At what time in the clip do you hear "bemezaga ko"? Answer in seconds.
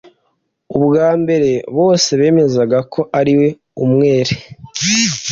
2.19-3.01